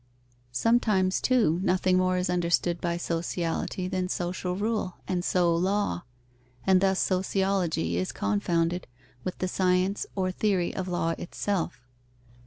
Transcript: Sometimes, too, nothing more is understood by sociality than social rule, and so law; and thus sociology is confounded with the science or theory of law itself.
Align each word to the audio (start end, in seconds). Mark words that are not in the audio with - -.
Sometimes, 0.51 1.21
too, 1.21 1.59
nothing 1.61 1.95
more 1.99 2.17
is 2.17 2.27
understood 2.27 2.81
by 2.81 2.97
sociality 2.97 3.87
than 3.87 4.09
social 4.09 4.55
rule, 4.55 4.95
and 5.07 5.23
so 5.23 5.55
law; 5.55 6.05
and 6.65 6.81
thus 6.81 6.97
sociology 6.97 7.97
is 7.97 8.11
confounded 8.11 8.87
with 9.23 9.37
the 9.37 9.47
science 9.47 10.07
or 10.15 10.31
theory 10.31 10.75
of 10.75 10.87
law 10.87 11.11
itself. 11.19 11.83